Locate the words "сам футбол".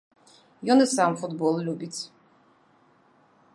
0.93-1.53